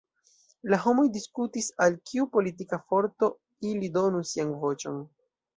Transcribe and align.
La 0.73 0.79
homoj 0.85 1.05
diskutis 1.17 1.67
al 1.85 1.99
kiu 2.11 2.27
politika 2.37 2.81
forto 2.89 3.31
ili 3.73 3.93
donu 3.99 4.27
sian 4.35 4.59
voĉon. 4.65 5.03